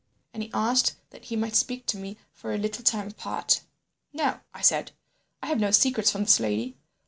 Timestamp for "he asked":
0.41-0.95